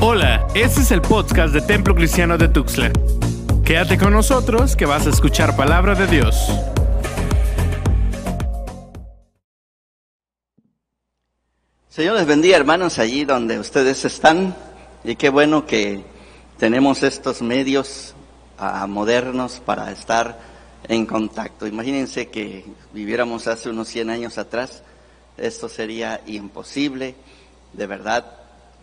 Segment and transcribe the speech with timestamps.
[0.00, 2.92] Hola, este es el podcast de Templo Cristiano de Tuxtla.
[3.64, 6.36] Quédate con nosotros que vas a escuchar palabra de Dios.
[11.88, 14.54] Señor les bendiga hermanos allí donde ustedes están
[15.02, 16.04] y qué bueno que
[16.58, 18.14] tenemos estos medios
[18.56, 20.38] ah, modernos para estar
[20.86, 21.66] en contacto.
[21.66, 24.84] Imagínense que viviéramos hace unos 100 años atrás,
[25.36, 27.16] esto sería imposible,
[27.72, 28.38] de verdad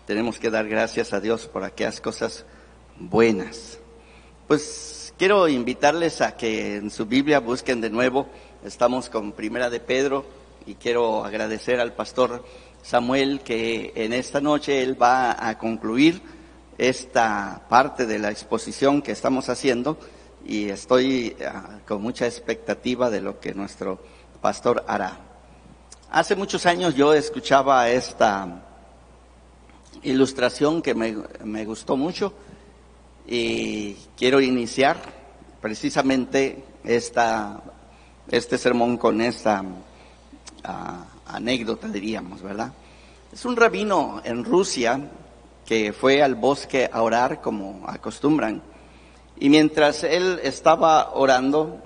[0.05, 2.45] tenemos que dar gracias a Dios por aquellas cosas
[2.99, 3.79] buenas.
[4.47, 8.27] Pues quiero invitarles a que en su Biblia busquen de nuevo,
[8.63, 10.25] estamos con Primera de Pedro
[10.65, 12.45] y quiero agradecer al pastor
[12.83, 16.21] Samuel que en esta noche él va a concluir
[16.77, 19.97] esta parte de la exposición que estamos haciendo
[20.45, 23.99] y estoy ah, con mucha expectativa de lo que nuestro
[24.41, 25.17] pastor hará.
[26.11, 28.74] Hace muchos años yo escuchaba esta
[30.05, 32.33] ilustración que me, gustó mucho
[33.27, 34.97] y quiero iniciar
[35.61, 37.61] precisamente esta,
[38.29, 39.63] este sermón con esta
[40.63, 42.71] ah, anécdota, diríamos, ¿verdad?
[43.33, 44.99] Es un rabino en Rusia
[45.65, 48.61] que fue al bosque a orar como acostumbran
[49.37, 51.81] y mientras él estaba orando,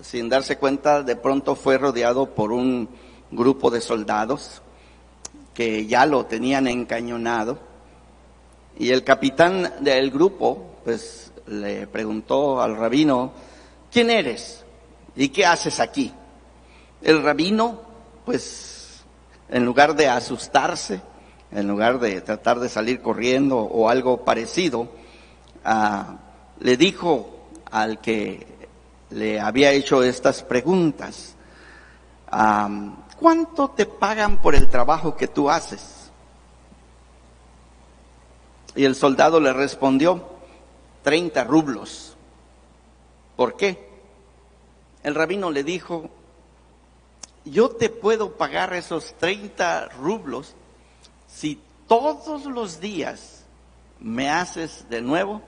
[0.00, 2.88] sin darse cuenta, de pronto fue rodeado por un
[3.30, 4.62] grupo de soldados
[5.54, 7.58] que ya lo tenían encañonado.
[8.76, 13.32] Y el capitán del grupo, pues, le preguntó al rabino,
[13.90, 14.64] ¿quién eres?
[15.14, 16.12] ¿Y qué haces aquí?
[17.00, 17.80] El rabino,
[18.24, 19.04] pues,
[19.48, 21.00] en lugar de asustarse,
[21.52, 24.88] en lugar de tratar de salir corriendo o algo parecido,
[25.64, 26.16] ah,
[26.58, 28.46] le dijo al que
[29.10, 31.36] le había hecho estas preguntas,
[32.28, 32.68] ah,
[33.18, 36.10] ¿cuánto te pagan por el trabajo que tú haces?
[38.76, 40.24] Y el soldado le respondió,
[41.02, 42.16] 30 rublos.
[43.36, 43.88] ¿Por qué?
[45.02, 46.10] El rabino le dijo,
[47.44, 50.54] yo te puedo pagar esos 30 rublos
[51.28, 53.44] si todos los días
[54.00, 55.42] me haces de nuevo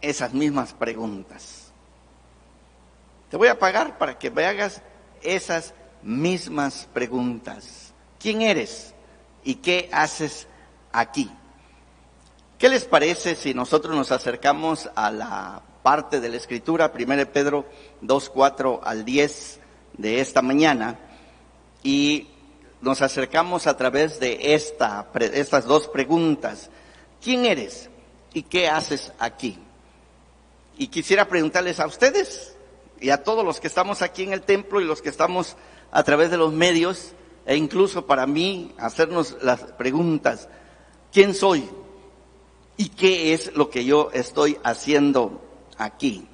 [0.00, 1.72] esas mismas preguntas.
[3.30, 4.82] Te voy a pagar para que me hagas
[5.22, 7.92] esas mismas preguntas.
[8.18, 8.94] ¿Quién eres?
[9.44, 10.46] ¿Y qué haces
[10.92, 11.30] aquí?
[12.58, 17.66] ¿Qué les parece si nosotros nos acercamos a la parte de la escritura, 1 Pedro
[18.00, 19.60] 2, 4 al 10
[19.98, 20.98] de esta mañana,
[21.82, 22.28] y
[22.80, 26.70] nos acercamos a través de esta, estas dos preguntas.
[27.20, 27.90] ¿Quién eres?
[28.32, 29.58] ¿Y qué haces aquí?
[30.78, 32.56] Y quisiera preguntarles a ustedes
[33.00, 35.56] y a todos los que estamos aquí en el templo y los que estamos
[35.92, 37.12] a través de los medios
[37.46, 40.48] e incluso para mí hacernos las preguntas,
[41.12, 41.68] ¿quién soy?
[42.76, 45.40] ¿Y qué es lo que yo estoy haciendo
[45.76, 46.26] aquí?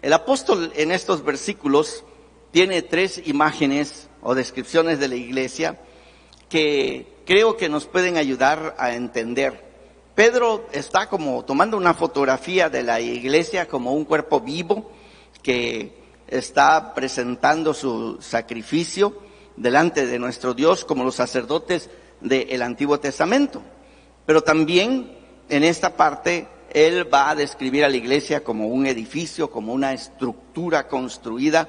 [0.00, 2.04] El apóstol en estos versículos
[2.52, 5.80] tiene tres imágenes o descripciones de la iglesia
[6.48, 9.64] que creo que nos pueden ayudar a entender.
[10.14, 14.92] Pedro está como tomando una fotografía de la iglesia como un cuerpo vivo
[15.42, 19.18] que está presentando su sacrificio
[19.56, 21.90] delante de nuestro Dios como los sacerdotes
[22.20, 23.62] del Antiguo Testamento.
[24.26, 25.16] Pero también
[25.48, 29.92] en esta parte él va a describir a la iglesia como un edificio, como una
[29.92, 31.68] estructura construida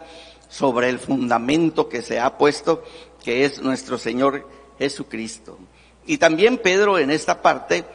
[0.50, 2.84] sobre el fundamento que se ha puesto,
[3.24, 4.48] que es nuestro Señor
[4.80, 5.60] Jesucristo.
[6.08, 7.86] Y también Pedro en esta parte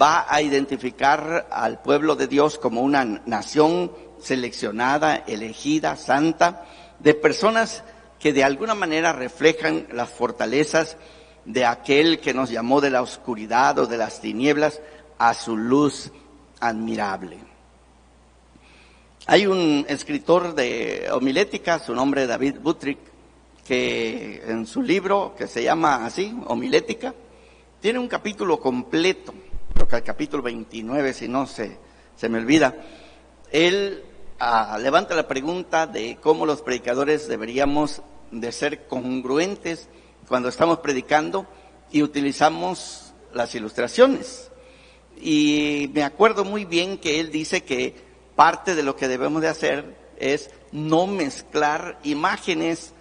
[0.00, 6.64] va a identificar al pueblo de Dios como una nación seleccionada, elegida, santa,
[6.98, 7.82] de personas
[8.18, 10.96] que de alguna manera reflejan las fortalezas
[11.44, 14.80] de aquel que nos llamó de la oscuridad o de las tinieblas
[15.18, 16.12] a su luz
[16.60, 17.38] admirable.
[19.26, 22.98] Hay un escritor de homilética, su nombre es David Butrick,
[23.66, 27.14] que en su libro, que se llama así, homilética,
[27.80, 29.34] tiene un capítulo completo,
[29.74, 31.76] creo que el capítulo 29, si no se,
[32.16, 32.74] se me olvida.
[33.50, 34.04] Él
[34.78, 39.88] levanta la pregunta de cómo los predicadores deberíamos de ser congruentes
[40.26, 41.46] cuando estamos predicando
[41.92, 44.50] y utilizamos las ilustraciones.
[45.20, 47.94] Y me acuerdo muy bien que él dice que
[48.34, 52.94] parte de lo que debemos de hacer es no mezclar imágenes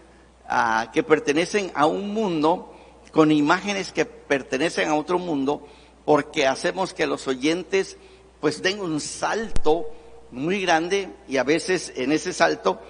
[0.47, 2.75] ah, que pertenecen a un mundo
[3.11, 5.67] con imágenes que pertenecen a otro mundo,
[6.05, 7.97] porque hacemos que los oyentes
[8.39, 9.91] pues den un salto
[10.31, 12.81] muy grande y a veces en ese salto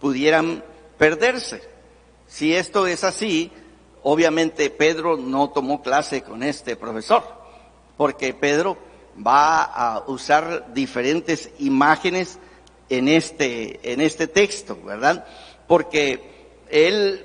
[0.00, 0.64] pudieran
[0.96, 1.62] perderse.
[2.26, 3.50] Si esto es así,
[4.02, 7.22] obviamente Pedro no tomó clase con este profesor,
[7.96, 8.76] porque Pedro
[9.26, 12.38] va a usar diferentes imágenes
[12.88, 15.26] en este, en este texto, ¿verdad?
[15.66, 17.24] Porque él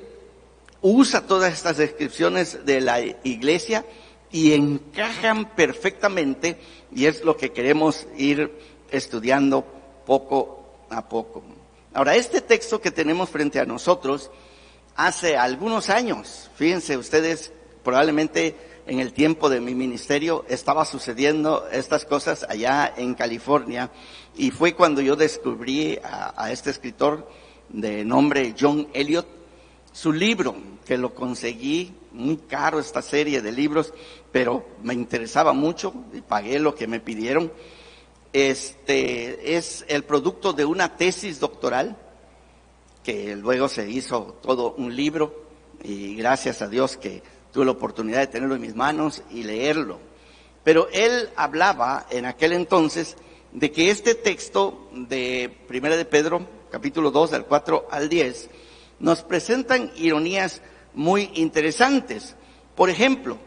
[0.81, 3.85] usa todas estas descripciones de la iglesia
[4.31, 6.57] y encajan perfectamente
[6.93, 8.51] y es lo que queremos ir
[8.93, 9.65] estudiando
[10.05, 11.43] poco a poco.
[11.93, 14.31] Ahora, este texto que tenemos frente a nosotros,
[14.95, 17.51] hace algunos años, fíjense ustedes,
[17.83, 18.55] probablemente
[18.85, 23.91] en el tiempo de mi ministerio estaba sucediendo estas cosas allá en California
[24.35, 27.29] y fue cuando yo descubrí a, este escritor
[27.69, 29.27] de nombre John Elliot,
[29.91, 30.55] su libro,
[30.85, 33.93] que lo conseguí muy caro esta serie de libros,
[34.31, 37.51] pero me interesaba mucho y pagué lo que me pidieron.
[38.33, 41.95] Este es el producto de una tesis doctoral
[43.03, 45.43] que luego se hizo todo un libro
[45.83, 47.21] y gracias a Dios que
[47.51, 49.99] tuve la oportunidad de tenerlo en mis manos y leerlo.
[50.63, 53.17] Pero él hablaba en aquel entonces
[53.51, 58.49] de que este texto de Primera de Pedro, capítulo 2, del 4 al 10,
[58.99, 60.63] nos presentan ironías
[60.95, 62.35] muy interesantes.
[62.75, 63.37] Por ejemplo,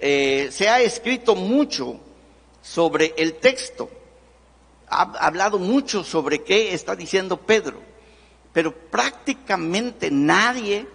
[0.00, 1.98] eh, se ha escrito mucho
[2.60, 3.90] sobre el texto,
[4.92, 7.80] ha hablado mucho sobre qué está diciendo Pedro,
[8.52, 10.86] pero prácticamente nadie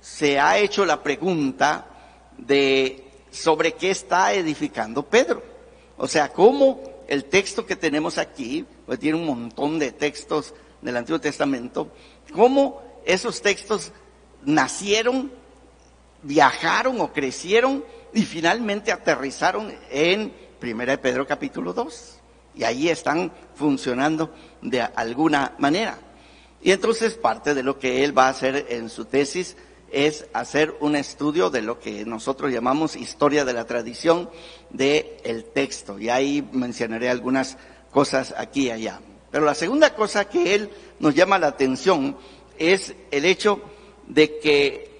[0.00, 1.86] se ha hecho la pregunta
[2.38, 5.42] de sobre qué está edificando Pedro.
[5.96, 10.96] O sea, cómo el texto que tenemos aquí, pues tiene un montón de textos del
[10.96, 11.92] Antiguo Testamento,
[12.34, 13.92] cómo esos textos
[14.44, 15.30] nacieron,
[16.22, 17.84] viajaron o crecieron
[18.14, 22.21] y finalmente aterrizaron en Primera de Pedro capítulo 2.
[22.54, 25.98] Y ahí están funcionando de alguna manera.
[26.62, 29.56] Y entonces parte de lo que él va a hacer en su tesis
[29.90, 34.30] es hacer un estudio de lo que nosotros llamamos historia de la tradición
[34.70, 35.98] del el texto.
[35.98, 37.58] Y ahí mencionaré algunas
[37.90, 39.00] cosas aquí y allá.
[39.30, 42.16] Pero la segunda cosa que él nos llama la atención
[42.58, 43.60] es el hecho
[44.06, 44.92] de que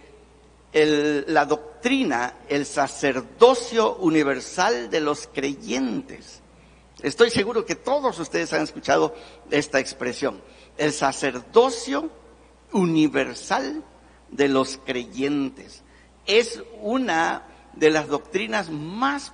[1.26, 6.41] la doctrina, el sacerdocio universal de los creyentes.
[7.02, 9.14] Estoy seguro que todos ustedes han escuchado
[9.50, 10.40] esta expresión.
[10.78, 12.10] El sacerdocio
[12.72, 13.82] universal
[14.30, 15.82] de los creyentes.
[16.26, 17.42] Es una
[17.74, 19.32] de las doctrinas más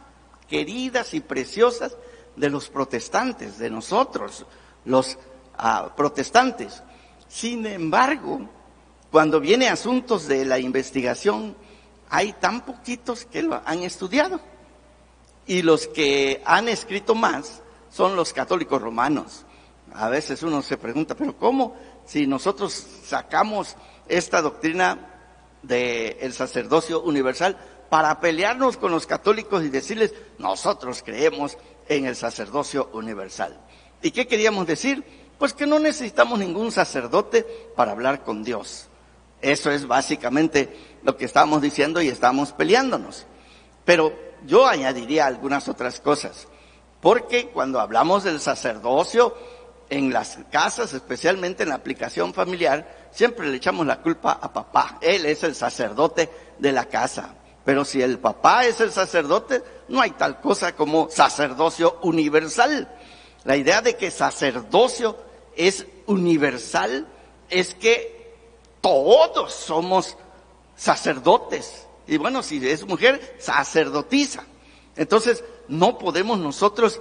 [0.48, 1.96] queridas y preciosas
[2.36, 4.46] de los protestantes, de nosotros,
[4.84, 5.18] los
[5.56, 6.82] ah, protestantes.
[7.28, 8.48] Sin embargo,
[9.10, 11.56] cuando viene asuntos de la investigación,
[12.08, 14.40] hay tan poquitos que lo han estudiado.
[15.48, 19.44] Y los que han escrito más son los católicos romanos.
[19.94, 21.74] A veces uno se pregunta, pero ¿cómo
[22.06, 22.72] si nosotros
[23.04, 23.76] sacamos
[24.08, 25.18] esta doctrina
[25.62, 27.58] del sacerdocio universal
[27.90, 31.56] para pelearnos con los católicos y decirles, nosotros creemos
[31.88, 33.58] en el sacerdocio universal.
[34.02, 35.04] ¿Y qué queríamos decir?
[35.38, 38.88] Pues que no necesitamos ningún sacerdote para hablar con Dios.
[39.40, 43.26] Eso es básicamente lo que estamos diciendo y estamos peleándonos.
[43.84, 44.12] Pero
[44.46, 46.49] yo añadiría algunas otras cosas.
[47.00, 49.35] Porque cuando hablamos del sacerdocio
[49.90, 54.99] en las casas, especialmente en la aplicación familiar, siempre le echamos la culpa a papá.
[55.00, 57.35] Él es el sacerdote de la casa.
[57.64, 62.88] Pero si el papá es el sacerdote, no hay tal cosa como sacerdocio universal.
[63.45, 65.16] La idea de que sacerdocio
[65.54, 67.07] es universal
[67.50, 68.35] es que
[68.80, 70.16] todos somos
[70.76, 71.88] sacerdotes.
[72.08, 74.44] Y bueno, si es mujer, sacerdotisa.
[74.96, 77.00] Entonces, no podemos nosotros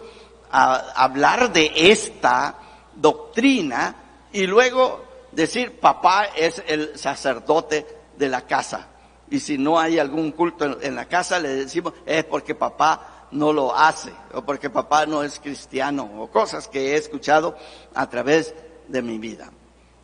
[0.52, 2.56] hablar de esta
[2.96, 3.96] doctrina
[4.32, 7.86] y luego decir, papá es el sacerdote
[8.18, 8.88] de la casa.
[9.30, 13.52] Y si no hay algún culto en, la casa, le decimos, es porque papá no
[13.52, 17.58] lo hace, o porque papá no es cristiano, o cosas que he escuchado
[17.94, 18.54] a través
[18.88, 19.52] de mi vida.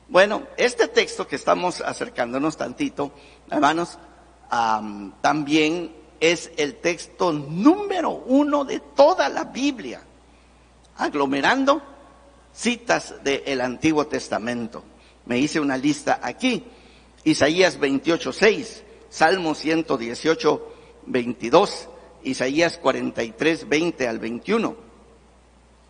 [0.09, 3.11] Bueno, este texto que estamos acercándonos tantito,
[3.49, 3.97] hermanos,
[5.21, 10.01] también es el texto número uno de toda la Biblia,
[10.97, 11.81] aglomerando
[12.53, 14.83] citas del Antiguo Testamento.
[15.25, 16.63] Me hice una lista aquí.
[17.23, 20.73] Isaías 28, 6, Salmo 118,
[21.07, 21.89] 22,
[22.23, 24.75] Isaías 43, 20 al 21,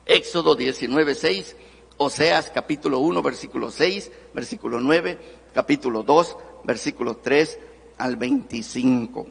[0.06, 1.56] Éxodo 19, 6,
[1.98, 5.18] Oseas capítulo 1, versículo 6, versículo 9,
[5.54, 7.60] capítulo 2, versículo 3
[7.98, 9.28] al 25.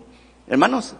[0.47, 0.95] Hermanos,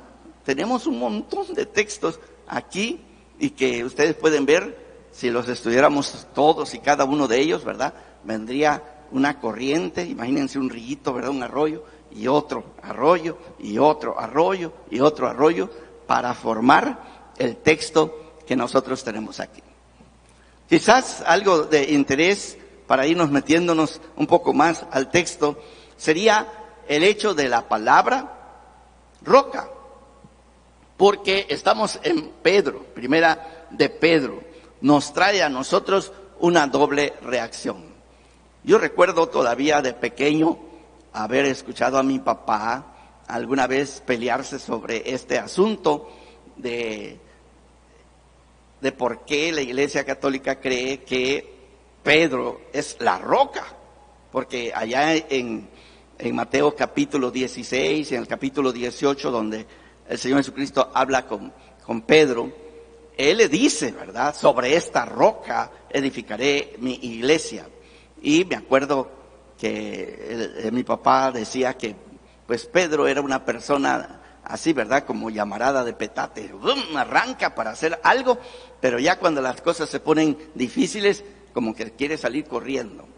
[0.45, 3.01] tenemos un montón de textos aquí
[3.39, 4.81] y que ustedes pueden ver,
[5.13, 7.93] si los estudiáramos todos y cada uno de ellos, ¿verdad?
[8.25, 11.31] Vendría una corriente, imagínense un rillito, ¿verdad?
[11.31, 15.71] Un arroyo y otro arroyo y otro arroyo y otro arroyo
[16.07, 19.63] para formar el texto que nosotros tenemos aquí.
[20.69, 25.59] Quizás algo de interés para irnos metiéndonos un poco más al texto
[25.97, 26.62] sería
[26.97, 28.33] el hecho de la palabra
[29.23, 29.69] roca,
[30.99, 34.43] porque estamos en Pedro, primera de Pedro,
[34.83, 37.83] nos trae a nosotros una doble reacción.
[38.63, 40.59] Yo recuerdo todavía de pequeño
[41.15, 46.11] haber escuchado a mi papá alguna vez pelearse sobre este asunto
[46.57, 47.19] de,
[48.83, 51.55] de por qué la Iglesia Católica cree que
[52.03, 53.65] Pedro es la roca,
[54.31, 55.71] porque allá en,
[56.23, 59.67] en Mateo capítulo 16 y en el capítulo 18, donde
[60.09, 61.53] el Señor Jesucristo habla con,
[61.85, 62.53] con Pedro,
[63.17, 64.35] Él le dice, ¿verdad?
[64.35, 67.67] Sobre esta roca edificaré mi iglesia.
[68.23, 69.11] Y me acuerdo
[69.59, 71.97] que mi papá decía que
[72.47, 75.05] pues Pedro era una persona así, ¿verdad?
[75.05, 76.53] Como llamarada de petate,
[76.97, 78.39] arranca para hacer algo,
[78.81, 83.09] pero ya cuando las cosas se ponen difíciles, como que quiere salir corriendo.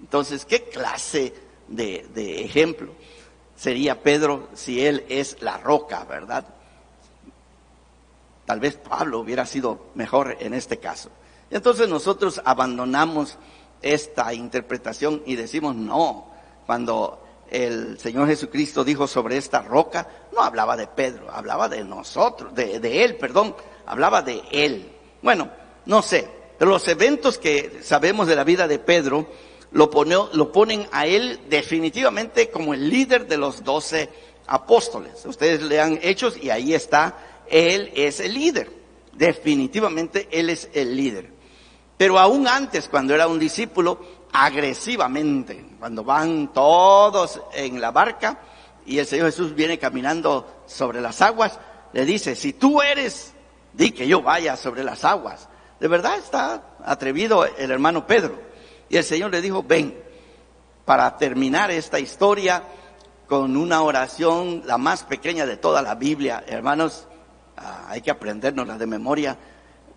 [0.00, 1.32] Entonces, ¿qué clase
[1.68, 2.92] de, ejemplo
[3.56, 6.44] sería Pedro si él es la roca, ¿verdad?
[8.44, 11.10] Tal vez Pablo hubiera sido mejor en este caso.
[11.50, 13.38] Entonces nosotros abandonamos
[13.80, 16.32] esta interpretación y decimos no.
[16.66, 22.54] Cuando el Señor Jesucristo dijo sobre esta roca, no hablaba de Pedro, hablaba de nosotros,
[22.54, 23.54] de, de él, perdón,
[23.86, 24.92] hablaba de él.
[25.22, 25.48] Bueno,
[25.86, 26.28] no sé,
[26.58, 29.26] pero los eventos que sabemos de la vida de Pedro
[29.74, 29.90] lo,
[30.32, 34.08] lo ponen a él definitivamente como el líder de los doce
[34.46, 35.26] apóstoles.
[35.26, 37.18] Ustedes lean Hechos y ahí está,
[37.50, 38.70] él es el líder.
[39.12, 41.32] Definitivamente él es el líder.
[41.96, 43.98] Pero aún antes, cuando era un discípulo,
[44.32, 48.38] agresivamente, cuando van todos en la barca
[48.86, 51.58] y el Señor Jesús viene caminando sobre las aguas,
[51.92, 53.32] le dice, si tú eres,
[53.72, 55.48] di que yo vaya sobre las aguas.
[55.80, 58.53] De verdad está atrevido el hermano Pedro.
[58.88, 59.98] Y el Señor le dijo, ven,
[60.84, 62.62] para terminar esta historia
[63.26, 66.44] con una oración, la más pequeña de toda la Biblia.
[66.46, 67.06] Hermanos,
[67.56, 69.36] ah, hay que aprendernos de memoria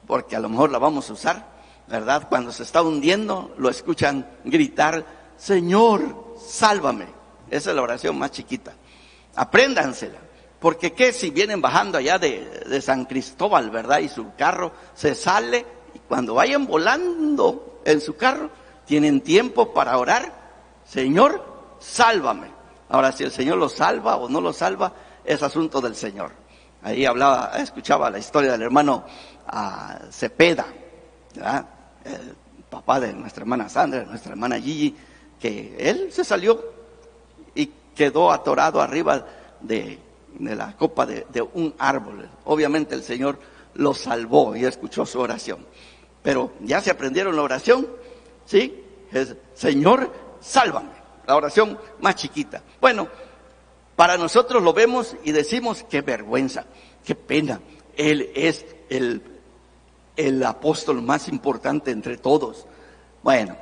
[0.06, 1.58] porque a lo mejor la vamos a usar.
[1.88, 2.28] ¿verdad?
[2.30, 5.06] Cuando se está hundiendo, lo escuchan gritar,
[5.38, 7.08] Señor, sálvame.
[7.50, 8.74] Esa es la oración más chiquita.
[9.36, 10.20] Apréndansela.
[10.60, 14.00] Porque qué si vienen bajando allá de, de San Cristóbal, ¿verdad?
[14.00, 18.50] Y su carro se sale y cuando vayan volando en su carro,
[18.88, 20.34] tienen tiempo para orar,
[20.86, 21.44] Señor,
[21.80, 22.48] sálvame.
[22.90, 26.32] Ahora, si el Señor lo salva o no lo salva, es asunto del Señor.
[26.82, 29.04] Ahí hablaba, escuchaba la historia del hermano
[29.48, 30.66] ah, Cepeda,
[32.06, 32.36] el
[32.70, 34.96] papá de nuestra hermana Sandra, nuestra hermana Gigi,
[35.40, 36.64] que él se salió
[37.54, 39.26] y quedó atorado arriba
[39.60, 40.00] de,
[40.40, 42.30] la copa de, un árbol.
[42.46, 43.38] Obviamente el Señor
[43.74, 45.66] lo salvó y escuchó su oración.
[46.24, 47.88] Pero ya se aprendieron la oración,
[48.48, 48.84] ¿sí?
[49.54, 50.12] Señor,
[50.42, 50.98] sálvame.
[51.28, 52.64] La oración más chiquita.
[52.82, 53.08] Bueno,
[53.96, 56.66] para nosotros lo vemos y decimos, qué vergüenza,
[57.06, 57.62] qué pena.
[57.96, 59.22] Él es el
[60.18, 62.66] el apóstol más importante entre todos.
[63.24, 63.56] Bueno,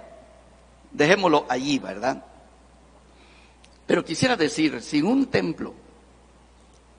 [0.92, 2.26] dejémoslo allí, ¿verdad?
[3.86, 5.76] Pero quisiera decir, sin un templo,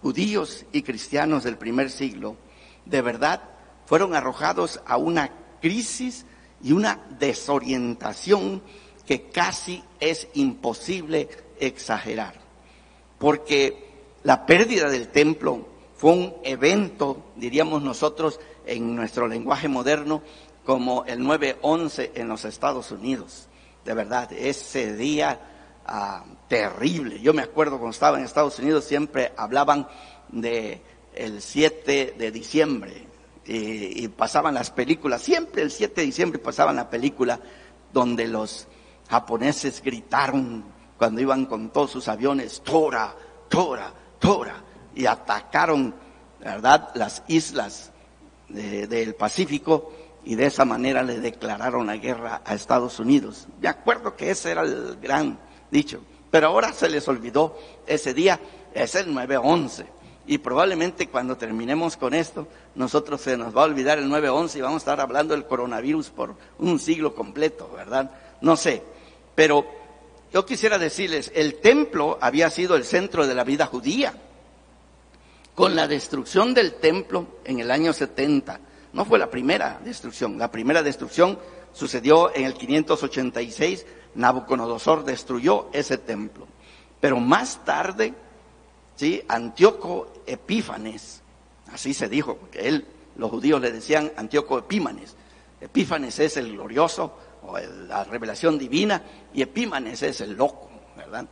[0.03, 2.37] judíos y cristianos del primer siglo,
[2.85, 3.43] de verdad,
[3.87, 6.27] fueron arrojados a una crisis
[6.67, 8.61] y una desorientación
[9.07, 11.29] que casi es imposible
[11.61, 12.35] exagerar.
[13.21, 13.87] Porque
[14.25, 15.65] la pérdida del templo
[15.97, 20.23] fue un evento, diríamos nosotros, en nuestro lenguaje moderno
[20.65, 23.47] como el 9-11 en los Estados Unidos.
[23.85, 25.39] De verdad, ese día
[25.87, 27.21] ah, terrible.
[27.21, 29.87] Yo me acuerdo cuando estaba en Estados Unidos siempre hablaban
[30.31, 30.83] de
[31.15, 33.07] el 7 de diciembre
[33.47, 37.39] y, pasaban las películas, siempre el 7 de diciembre pasaban la película
[37.93, 38.67] donde los
[39.09, 40.65] japoneses gritaron
[40.99, 43.15] cuando iban con todos sus aviones, Tora,
[43.49, 44.57] Tora, Tora,
[44.95, 45.95] y atacaron,
[46.41, 47.93] ¿verdad?, las islas
[48.49, 49.93] del Pacífico
[50.25, 53.47] y de esa manera le declararon la guerra a Estados Unidos.
[53.61, 55.39] De acuerdo que ese era el gran
[55.71, 56.01] dicho,
[56.31, 58.41] pero ahora se les olvidó ese día,
[58.75, 59.87] es el 9-11.
[60.27, 64.61] Y probablemente cuando terminemos con esto, nosotros se nos va a olvidar el 9-11 y
[64.61, 68.11] vamos a estar hablando del coronavirus por un siglo completo, ¿verdad?
[68.41, 68.83] No sé,
[69.35, 69.65] pero
[70.33, 74.15] yo quisiera decirles, el templo había sido el centro de la vida judía
[75.55, 78.61] con la destrucción del templo en el año 70.
[78.93, 81.39] No fue la primera destrucción, la primera destrucción
[81.73, 86.47] sucedió en el 586, Nabucodonosor destruyó ese templo.
[87.01, 88.15] Pero más tarde,
[88.97, 89.23] ¿sí?
[89.29, 91.23] Antíoco Epífanes,
[91.73, 92.87] así se dijo, porque él
[93.17, 95.15] los judíos le decían Antíoco Epímanes.
[95.61, 101.27] Epífanes es el glorioso, o la revelación divina, y Epímanes es el loco, ¿verdad?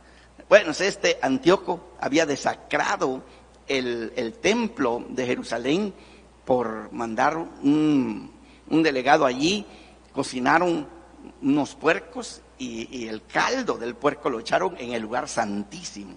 [0.47, 3.23] Bueno, este Antíoco había desacrado
[3.67, 5.93] el, el templo de Jerusalén
[6.45, 8.31] por mandar un,
[8.69, 9.65] un delegado allí,
[10.13, 10.87] cocinaron
[11.41, 16.15] unos puercos y, el caldo del puerco lo echaron en el lugar santísimo.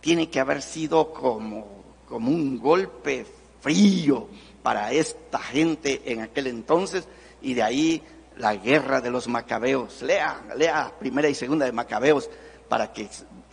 [0.00, 1.66] Tiene que haber sido como,
[2.08, 3.26] como un golpe
[3.60, 4.28] frío
[4.62, 7.06] para esta gente en aquel entonces
[7.42, 8.02] y de ahí
[8.36, 10.02] la guerra de los macabeos.
[10.02, 12.30] Lea, lea primera y segunda de macabeos
[12.68, 13.08] para que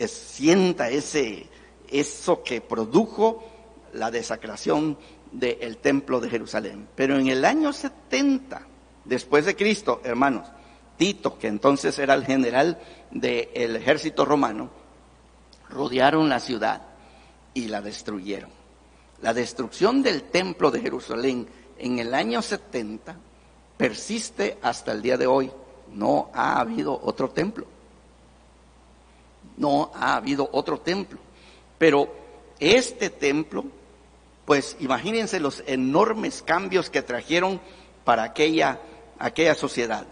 [0.06, 1.46] sienta ese,
[1.88, 3.44] eso que produjo
[3.92, 4.98] la desacración
[5.32, 6.88] del templo de Jerusalén.
[6.94, 8.66] Pero en el año 70
[9.04, 10.48] después de Cristo, hermanos,
[10.96, 12.78] Tito, que entonces era el general
[13.10, 14.70] del ejército romano,
[15.70, 16.82] rodearon la ciudad
[17.54, 18.50] y la destruyeron.
[19.22, 21.48] La destrucción del templo de Jerusalén
[21.78, 23.16] en el año 70
[23.76, 25.50] persiste hasta el día de hoy.
[25.92, 27.66] No ha habido otro templo.
[29.56, 31.18] No ha habido otro templo.
[31.78, 32.12] Pero
[32.60, 33.64] este templo,
[34.44, 37.60] pues imagínense los enormes cambios que trajeron
[38.04, 38.80] para aquella,
[39.18, 40.06] aquella sociedad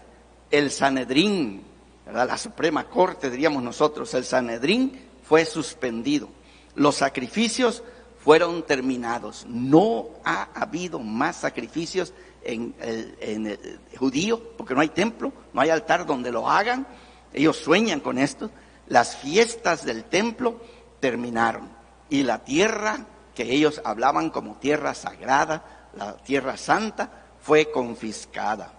[0.51, 1.63] el Sanedrín,
[2.11, 6.29] la Suprema Corte, diríamos nosotros, el Sanedrín fue suspendido.
[6.75, 7.83] Los sacrificios
[8.23, 9.45] fueron terminados.
[9.47, 16.05] No ha habido más sacrificios en el, judío, porque no hay templo, no hay altar
[16.05, 16.87] donde lo hagan.
[17.33, 18.49] Ellos sueñan con esto.
[18.87, 20.61] Las fiestas del templo
[20.99, 21.69] terminaron
[22.09, 23.05] y la tierra
[23.35, 28.73] que ellos hablaban como tierra sagrada, la tierra santa, fue confiscada.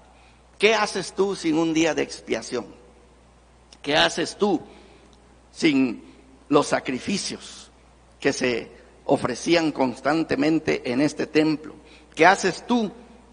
[0.58, 2.66] ¿Qué haces tú sin un día de expiación?
[3.82, 4.60] ¿Qué haces tú
[5.52, 6.07] sin
[6.48, 7.70] los sacrificios
[8.20, 8.70] que se
[9.04, 11.74] ofrecían constantemente en este templo?
[12.14, 12.90] ¿Qué haces tú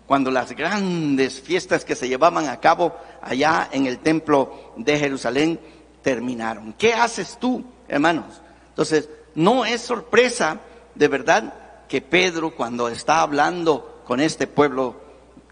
[0.08, 5.60] cuando las grandes fiestas que se llevaban a cabo allá en el templo de Jerusalén
[6.02, 6.74] terminaron?
[6.74, 8.42] ¿Qué haces tú, hermanos?
[8.70, 10.60] Entonces, no es sorpresa
[10.96, 11.54] de verdad
[11.88, 14.96] que Pedro cuando está hablando con este pueblo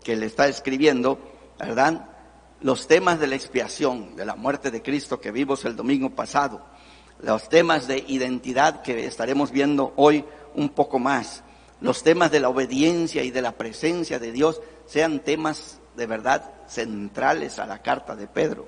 [0.04, 1.19] que le está escribiendo,
[1.60, 2.10] ¿verdad?
[2.62, 6.65] Los temas de la expiación, de la muerte de Cristo que vimos el domingo pasado,
[7.24, 11.42] los temas de identidad que estaremos viendo hoy un poco más,
[11.80, 16.52] los temas de la obediencia y de la presencia de Dios sean temas de verdad
[16.68, 18.68] centrales a la carta de Pedro.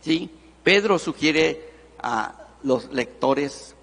[0.00, 0.30] Sí,
[0.62, 3.74] Pedro sugiere a los lectores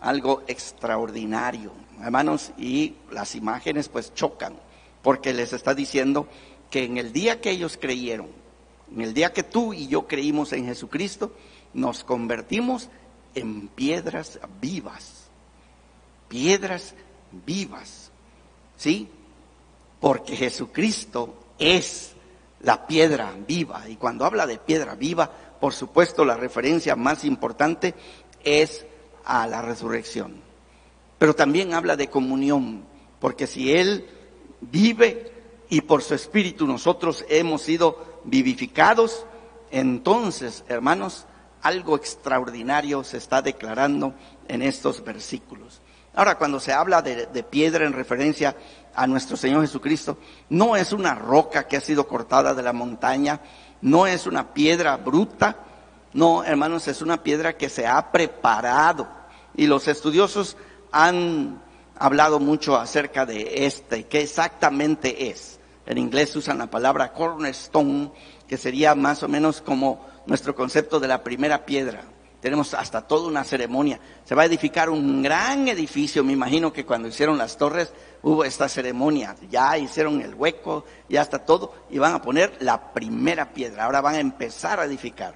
[0.00, 4.54] algo extraordinario, hermanos, y las imágenes pues chocan,
[5.02, 6.28] porque les está diciendo
[6.70, 8.28] que en el día que ellos creyeron,
[8.94, 11.32] en el día que tú y yo creímos en Jesucristo,
[11.74, 12.88] nos convertimos
[13.34, 15.28] en piedras vivas.
[16.28, 16.94] Piedras
[17.46, 18.10] vivas.
[18.76, 19.08] ¿Sí?
[20.00, 22.14] Porque Jesucristo es
[22.62, 23.88] la piedra viva.
[23.88, 25.30] Y cuando habla de piedra viva,
[25.60, 27.94] por supuesto la referencia más importante
[28.42, 28.86] es
[29.24, 30.40] a la resurrección.
[31.18, 32.84] Pero también habla de comunión,
[33.20, 34.08] porque si Él
[34.60, 35.30] vive,
[35.68, 39.26] y por su espíritu nosotros hemos sido vivificados,
[39.70, 41.26] entonces, hermanos,
[41.62, 44.14] algo extraordinario se está declarando
[44.48, 45.80] en estos versículos.
[46.14, 48.56] Ahora, cuando se habla de, piedra en referencia
[48.94, 50.18] a nuestro Señor Jesucristo,
[50.48, 53.40] no es una roca que ha sido cortada de la montaña,
[53.80, 55.56] no es una piedra bruta,
[56.12, 59.08] no, hermanos, es una piedra que se ha preparado.
[59.54, 60.56] Y los estudiosos
[60.90, 61.62] han
[61.96, 65.60] hablado mucho acerca de este, qué exactamente es.
[65.86, 68.10] En inglés usan la palabra cornerstone,
[68.48, 72.04] que sería más o menos como nuestro concepto de la primera piedra.
[72.40, 74.00] Tenemos hasta toda una ceremonia.
[74.24, 76.24] Se va a edificar un gran edificio.
[76.24, 79.36] Me imagino que cuando hicieron las torres hubo esta ceremonia.
[79.50, 81.74] Ya hicieron el hueco, ya está todo.
[81.90, 83.84] Y van a poner la primera piedra.
[83.84, 85.34] Ahora van a empezar a edificar.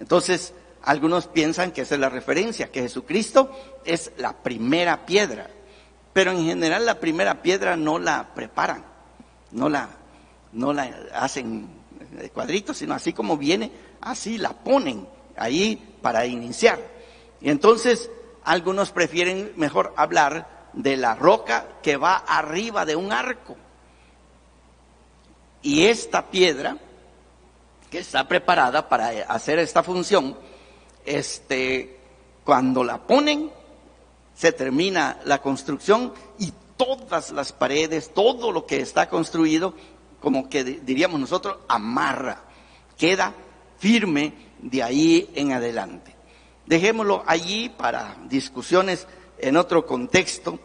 [0.00, 3.52] Entonces, algunos piensan que esa es la referencia, que Jesucristo
[3.84, 5.48] es la primera piedra.
[6.12, 8.90] Pero en general la primera piedra no la preparan
[9.52, 9.88] no la,
[10.52, 11.68] no la hacen
[12.32, 16.78] cuadritos, sino así como viene, así la ponen ahí para iniciar.
[17.40, 18.10] Y entonces
[18.44, 23.56] algunos prefieren mejor hablar de la roca que va arriba de un arco.
[25.62, 26.76] Y esta piedra,
[27.90, 30.36] que está preparada para hacer esta función,
[31.04, 31.98] este,
[32.44, 33.50] cuando la ponen,
[34.34, 39.74] se termina la construcción y todas las paredes, todo lo que está construido,
[40.20, 42.42] como que diríamos nosotros, amarra,
[42.96, 43.34] queda
[43.80, 46.14] firme de ahí en adelante.
[46.66, 50.60] Dejémoslo allí para discusiones en otro contexto,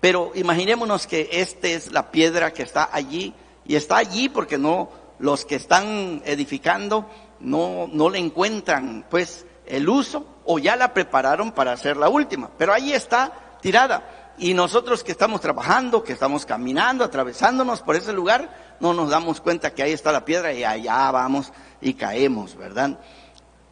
[0.00, 3.34] Pero imaginémonos que esta es la piedra que está allí
[3.66, 9.88] y está allí porque no los que están edificando no no le encuentran pues el
[9.88, 14.34] uso o ya la prepararon para hacer la última, pero ahí está tirada.
[14.38, 19.40] Y nosotros que estamos trabajando, que estamos caminando, atravesándonos por ese lugar, no nos damos
[19.40, 22.98] cuenta que ahí está la piedra y allá vamos y caemos, ¿verdad?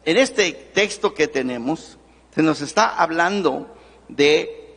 [0.05, 1.97] En este texto que tenemos,
[2.33, 3.67] se nos está hablando
[4.07, 4.75] de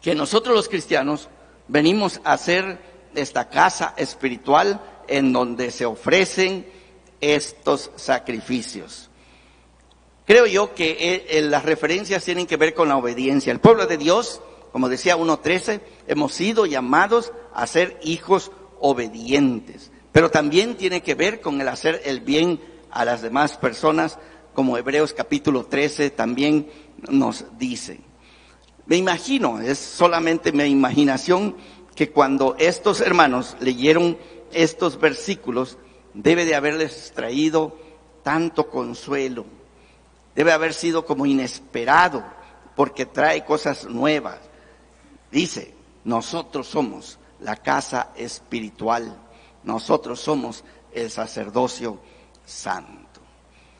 [0.00, 1.28] que nosotros los cristianos
[1.68, 2.78] venimos a hacer
[3.14, 6.66] esta casa espiritual en donde se ofrecen
[7.20, 9.10] estos sacrificios.
[10.26, 13.52] Creo yo que eh, eh, las referencias tienen que ver con la obediencia.
[13.52, 14.40] El pueblo de Dios,
[14.72, 21.40] como decía 1.13, hemos sido llamados a ser hijos obedientes, pero también tiene que ver
[21.40, 24.18] con el hacer el bien a las demás personas,
[24.52, 26.68] como Hebreos capítulo 13 también
[27.08, 28.00] nos dice.
[28.84, 31.56] Me imagino, es solamente mi imaginación,
[31.94, 34.18] que cuando estos hermanos leyeron
[34.52, 35.78] estos versículos,
[36.14, 37.78] debe de haberles traído
[38.22, 39.46] tanto consuelo,
[40.34, 42.24] debe haber sido como inesperado,
[42.76, 44.38] porque trae cosas nuevas.
[45.30, 49.16] Dice, nosotros somos la casa espiritual,
[49.64, 52.00] nosotros somos el sacerdocio
[52.44, 53.20] santo.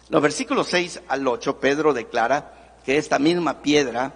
[0.09, 4.15] Los versículos 6 al 8, Pedro declara que esta misma piedra,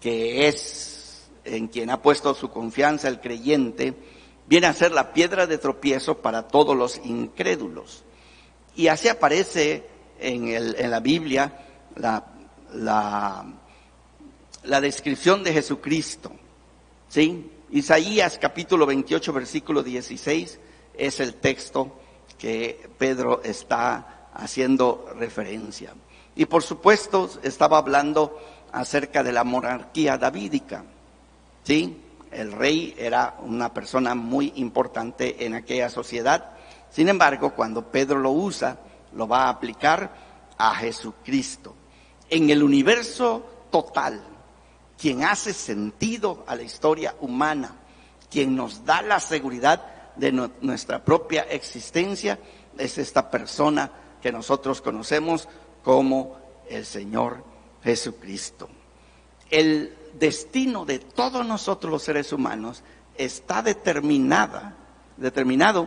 [0.00, 3.94] que es en quien ha puesto su confianza el creyente,
[4.46, 8.04] viene a ser la piedra de tropiezo para todos los incrédulos.
[8.74, 9.86] Y así aparece
[10.18, 12.24] en, el, en la Biblia la,
[12.72, 13.44] la,
[14.64, 16.32] la descripción de Jesucristo.
[17.08, 17.50] ¿Sí?
[17.74, 20.60] Isaías capítulo 28, versículo 16
[20.96, 21.98] es el texto
[22.38, 25.92] que Pedro está haciendo referencia.
[26.36, 28.38] Y por supuesto estaba hablando
[28.70, 30.84] acerca de la monarquía davídica.
[31.64, 32.00] ¿Sí?
[32.30, 36.52] El rey era una persona muy importante en aquella sociedad.
[36.90, 38.78] Sin embargo, cuando Pedro lo usa,
[39.14, 40.14] lo va a aplicar
[40.56, 41.74] a Jesucristo.
[42.30, 44.22] En el universo total,
[45.04, 47.76] quien hace sentido a la historia humana,
[48.30, 52.38] quien nos da la seguridad de nuestra propia existencia,
[52.78, 53.90] es esta persona
[54.22, 55.46] que nosotros conocemos
[55.82, 56.38] como
[56.70, 57.44] el Señor
[57.82, 58.70] Jesucristo.
[59.50, 62.82] El destino de todos nosotros los seres humanos
[63.14, 64.74] está determinada,
[65.18, 65.86] determinado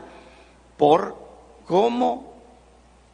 [0.77, 1.17] por
[1.65, 2.35] cómo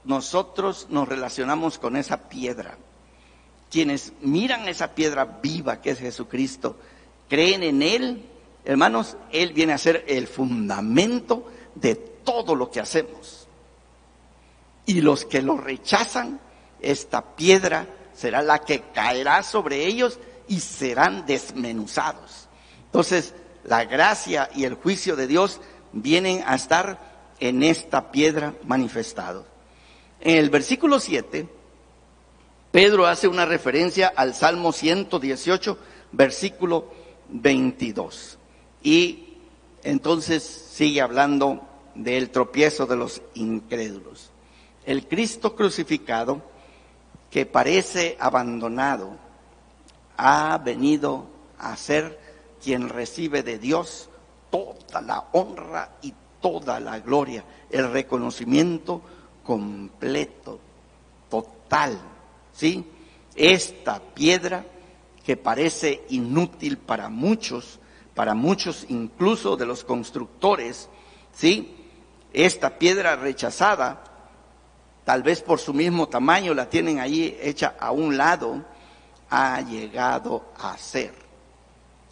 [0.03, 2.77] nosotros nos relacionamos con esa piedra.
[3.73, 6.77] Quienes miran esa piedra viva que es Jesucristo,
[7.27, 8.23] creen en Él,
[8.65, 13.47] hermanos, Él viene a ser el fundamento de todo lo que hacemos.
[14.85, 16.39] Y los que lo rechazan,
[16.81, 22.47] esta piedra será la que caerá sobre ellos y serán desmenuzados.
[22.85, 23.33] Entonces,
[23.63, 25.61] la gracia y el juicio de Dios
[25.93, 29.47] vienen a estar en esta piedra manifestado.
[30.19, 31.62] En el versículo 7,
[32.73, 35.77] Pedro hace una referencia al Salmo 118,
[36.11, 36.87] versículo
[37.29, 38.39] 22.
[38.81, 39.35] Y
[39.83, 41.61] entonces sigue hablando
[41.93, 44.31] del tropiezo de los incrédulos.
[44.87, 46.41] El Cristo crucificado,
[47.29, 49.17] que parece abandonado,
[50.17, 51.27] ha venido
[51.59, 52.19] a ser
[52.59, 54.09] quien recibe de Dios
[54.49, 59.03] toda la honra y toda la gloria, el reconocimiento
[59.43, 60.57] completo,
[61.29, 61.99] total,
[62.53, 62.85] ¿sí?
[63.35, 64.65] Esta piedra
[65.25, 67.79] que parece inútil para muchos,
[68.13, 70.89] para muchos incluso de los constructores,
[71.33, 71.75] ¿sí?
[72.31, 74.03] Esta piedra rechazada,
[75.03, 78.63] tal vez por su mismo tamaño la tienen ahí hecha a un lado,
[79.29, 81.13] ha llegado a ser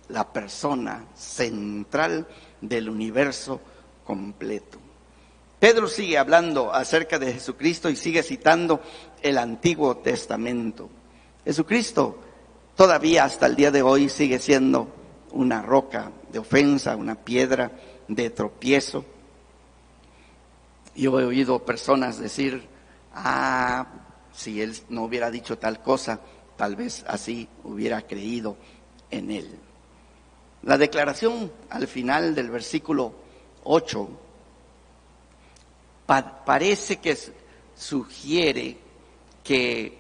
[0.09, 2.27] la persona central
[2.59, 3.61] del universo
[4.03, 4.79] completo.
[5.59, 8.81] Pedro sigue hablando acerca de Jesucristo y sigue citando
[9.21, 10.89] el Antiguo Testamento.
[11.45, 12.17] Jesucristo
[12.75, 14.87] todavía hasta el día de hoy sigue siendo
[15.31, 17.71] una roca de ofensa, una piedra
[18.07, 19.05] de tropiezo.
[20.95, 22.67] Yo he oído personas decir,
[23.13, 23.87] ah,
[24.33, 26.19] si él no hubiera dicho tal cosa,
[26.57, 28.57] tal vez así hubiera creído
[29.09, 29.59] en él.
[30.63, 33.13] La declaración al final del versículo
[33.63, 34.09] 8
[36.45, 37.17] parece que
[37.75, 38.77] sugiere
[39.43, 39.97] que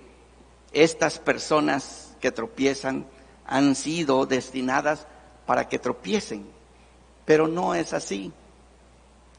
[0.71, 3.05] estas personas que tropiezan
[3.45, 5.07] han sido destinadas
[5.45, 6.45] para que tropiecen,
[7.25, 8.31] pero no es así.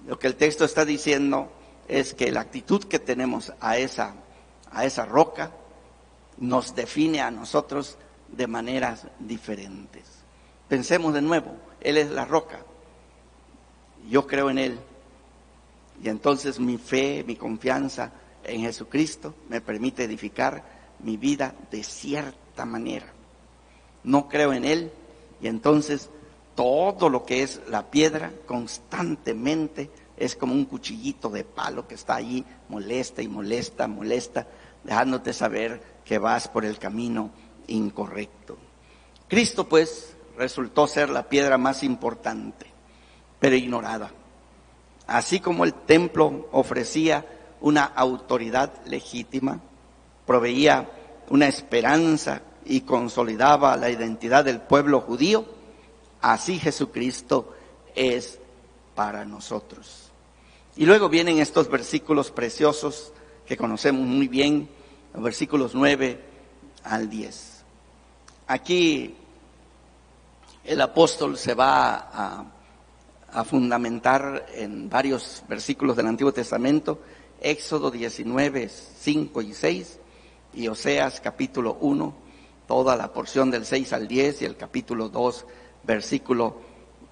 [0.07, 1.51] Lo que el texto está diciendo
[1.89, 4.15] es que la actitud que tenemos a esa,
[4.71, 5.53] a esa roca
[6.39, 7.97] nos define a nosotros
[8.29, 10.05] de maneras diferentes.
[10.69, 12.61] Pensemos de nuevo, Él es la roca.
[14.11, 14.79] Yo creo en Él.
[16.03, 18.11] Y entonces mi fe, mi confianza
[18.45, 20.65] en Jesucristo me permite edificar
[21.01, 23.07] mi vida de cierta manera.
[24.05, 24.93] No creo en Él
[25.41, 26.11] y entonces
[26.55, 32.17] todo lo que es la piedra constantemente es como un cuchillito de palo que está
[32.17, 34.47] allí, molesta y molesta, molesta,
[34.85, 37.31] dejándote saber que vas por el camino
[37.69, 38.59] incorrecto.
[39.29, 42.67] Cristo pues resultó ser la piedra más importante,
[43.41, 44.11] pero ignorada.
[45.07, 47.27] Así como el templo ofrecía
[47.63, 49.61] una autoridad legítima,
[50.27, 50.89] proveía
[51.31, 55.45] una esperanza y consolidaba la identidad del pueblo judío,
[56.21, 57.55] así Jesucristo
[57.95, 58.39] es
[58.95, 60.11] para nosotros.
[60.77, 63.13] Y luego vienen estos versículos preciosos
[63.47, 64.69] que conocemos muy bien,
[65.15, 66.21] los versículos 9
[66.85, 67.65] al 10.
[68.47, 69.15] Aquí
[70.65, 72.45] el apóstol se va a,
[73.33, 77.01] a, fundamentar en varios versículos del Antiguo Testamento,
[77.43, 79.99] Éxodo 19, 5 y 6,
[80.55, 82.15] y Oseas capítulo 1,
[82.67, 85.47] toda la porción del 6 al 10 y el capítulo 2,
[85.83, 86.57] versículo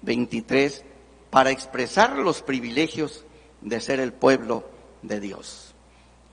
[0.01, 0.83] 23,
[1.29, 3.25] para expresar los privilegios
[3.61, 4.63] de ser el pueblo
[5.01, 5.73] de Dios.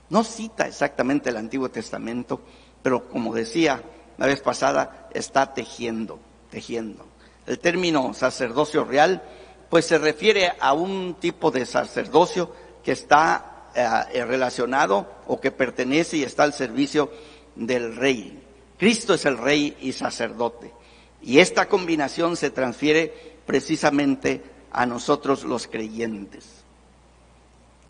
[0.09, 2.41] No cita exactamente el Antiguo Testamento,
[2.81, 3.83] pero como decía
[4.17, 6.19] la vez pasada, está tejiendo,
[6.51, 7.05] tejiendo.
[7.47, 9.23] El término sacerdocio real,
[9.69, 12.51] pues se refiere a un tipo de sacerdocio
[12.83, 17.11] que está eh, relacionado o que pertenece y está al servicio
[17.55, 18.43] del rey.
[18.77, 20.73] Cristo es el rey y sacerdote.
[21.21, 26.63] Y esta combinación se transfiere precisamente a nosotros los creyentes.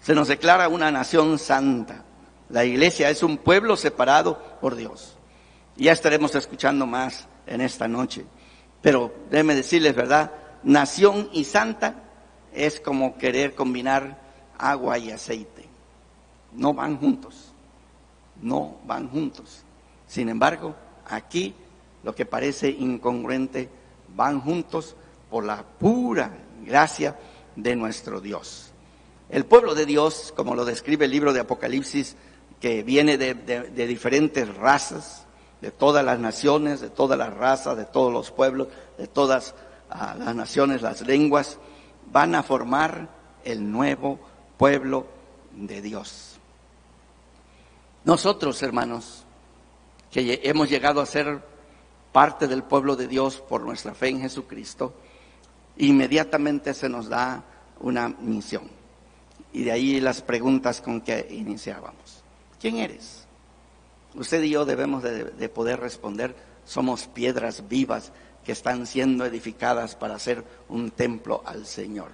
[0.02, 2.06] Se nos declara una nación santa.
[2.50, 5.18] La iglesia es un pueblo separado por Dios.
[5.76, 8.26] Ya estaremos escuchando más en esta noche.
[8.82, 10.32] Pero déjenme decirles, ¿verdad?
[10.64, 12.04] Nación y santa
[12.54, 14.20] es como querer combinar
[14.58, 15.69] agua y aceite.
[16.54, 17.54] No van juntos.
[18.42, 19.64] No van juntos.
[20.08, 20.76] Sin embargo,
[21.08, 21.54] aquí
[22.04, 23.70] lo que parece incongruente
[24.16, 24.96] van juntos
[25.30, 26.32] por la pura
[26.66, 27.18] gracia
[27.56, 28.72] de nuestro Dios.
[29.30, 32.16] El pueblo de Dios, como lo describe el libro de Apocalipsis,
[32.60, 35.26] que viene de, diferentes razas,
[35.62, 39.56] de todas las naciones, de todas las razas, de todos los pueblos, de todas
[39.90, 41.60] ah, las naciones, las lenguas,
[42.12, 43.10] van a formar
[43.44, 44.20] el nuevo
[44.58, 45.06] pueblo
[45.54, 46.29] de Dios.
[48.04, 49.26] Nosotros, hermanos,
[50.12, 51.44] que hemos llegado a ser
[52.12, 54.94] parte del pueblo de Dios por nuestra fe en Jesucristo,
[55.78, 57.44] inmediatamente se nos da
[57.80, 58.70] una misión.
[59.54, 62.24] Y de ahí las preguntas con que iniciábamos.
[62.60, 63.26] ¿Quién eres?
[64.16, 66.36] Usted y yo debemos de, poder responder,
[66.66, 68.12] somos piedras vivas
[68.44, 72.12] que están siendo edificadas para hacer un templo al Señor.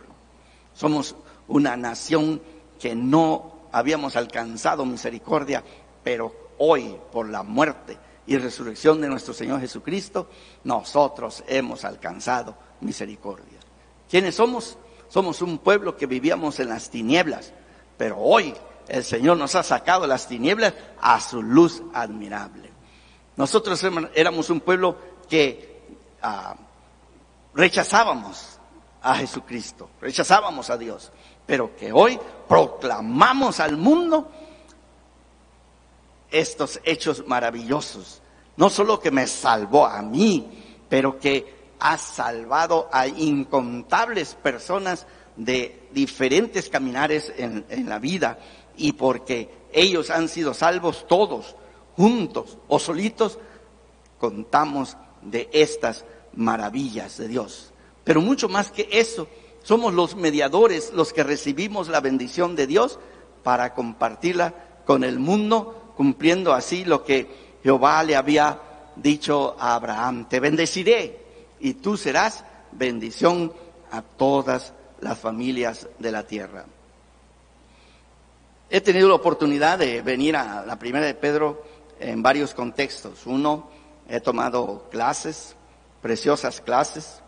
[0.74, 1.15] Somos
[1.48, 2.41] una nación
[2.80, 5.62] que no habíamos alcanzado misericordia,
[6.02, 10.30] pero hoy por la muerte y resurrección de nuestro Señor Jesucristo,
[10.64, 13.60] nosotros hemos alcanzado misericordia.
[14.10, 14.78] ¿Quiénes somos?
[15.10, 17.52] Somos un pueblo que vivíamos en las tinieblas,
[17.98, 18.54] pero hoy
[18.88, 22.72] el Señor nos ha sacado de las tinieblas a su luz admirable.
[23.36, 25.82] Nosotros éramos un pueblo que
[26.22, 26.56] ah,
[27.54, 28.58] rechazábamos
[29.02, 31.12] a Jesucristo, rechazábamos a Dios,
[31.45, 34.29] pero que hoy proclamamos al mundo
[36.31, 38.21] estos hechos maravillosos.
[38.58, 40.47] No solo que me salvó a mí,
[40.89, 45.05] pero que ha salvado a incontables personas
[45.36, 48.39] de diferentes caminares en, la vida
[48.77, 51.55] y porque ellos han sido salvos todos,
[51.95, 53.39] juntos o solitos,
[54.19, 57.71] contamos de estas maravillas de Dios.
[58.03, 59.27] Pero mucho más que eso,
[59.65, 62.99] somos los mediadores, los que recibimos la bendición de Dios
[63.43, 64.54] para compartirla
[64.86, 68.60] con el mundo, cumpliendo así lo que Jehová le había
[68.95, 71.19] dicho a Abraham, te bendeciré
[71.60, 73.51] y tú serás bendición
[73.91, 76.65] a todas las familias de la tierra.
[78.69, 81.63] He tenido la oportunidad de venir a la primera de Pedro
[81.99, 83.25] en varios contextos.
[83.25, 83.67] Uno,
[84.08, 85.56] he tomado clases,
[86.04, 87.23] preciosas clases,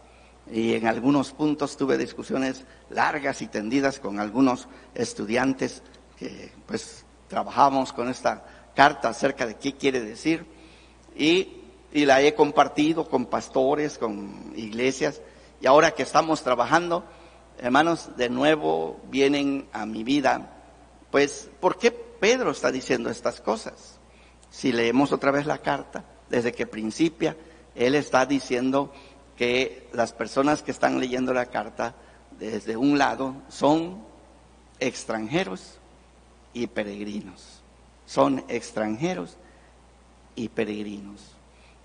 [0.52, 5.84] y en algunos puntos tuve discusiones largas y tendidas con algunos estudiantes
[6.18, 10.46] que pues trabajamos con esta carta acerca de qué quiere decir.
[11.16, 11.58] Y
[11.92, 15.22] y la he compartido con pastores, con iglesias.
[15.62, 17.04] Y ahora que estamos trabajando,
[17.58, 20.54] hermanos, de nuevo vienen a mi vida.
[21.12, 24.00] Pues, ¿por qué Pedro está diciendo estas cosas?
[24.50, 27.36] Si leemos otra vez la carta, desde que principia,
[27.74, 28.92] él está diciendo
[29.38, 31.93] que las personas que están leyendo la carta
[32.39, 34.04] desde un lado son
[34.80, 35.78] extranjeros
[36.54, 37.62] y peregrinos.
[38.06, 39.38] Son extranjeros
[40.36, 41.21] y peregrinos.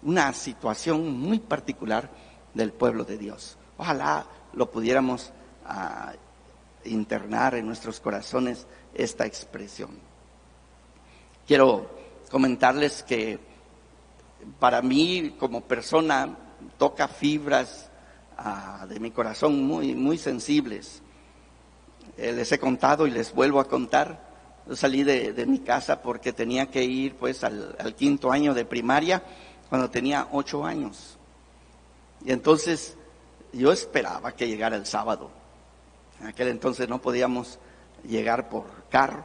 [0.02, 2.10] Una situación muy particular
[2.54, 3.56] del pueblo de Dios.
[3.76, 5.32] Ojalá lo pudiéramos
[5.66, 6.12] ah,
[6.84, 9.90] internar en nuestros corazones esta expresión.
[11.46, 11.90] Quiero
[12.30, 13.38] comentarles que
[14.58, 16.36] para mí como persona
[16.78, 17.90] toca fibras
[18.36, 21.02] ah, de mi corazón muy, muy sensibles.
[22.16, 24.32] Eh, les he contado y les vuelvo a contar.
[24.66, 28.64] Yo salí de, mi casa porque tenía que ir pues al, al, quinto año de
[28.64, 29.22] primaria
[29.68, 31.18] cuando tenía ocho años.
[32.24, 32.96] Y entonces
[33.52, 35.30] yo esperaba que llegara el sábado.
[36.20, 37.58] En aquel entonces no podíamos
[38.04, 39.24] llegar por carro,